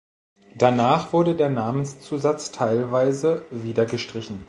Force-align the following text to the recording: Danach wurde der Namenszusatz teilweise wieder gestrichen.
Danach 0.57 1.13
wurde 1.13 1.35
der 1.35 1.51
Namenszusatz 1.51 2.49
teilweise 2.51 3.45
wieder 3.51 3.85
gestrichen. 3.85 4.39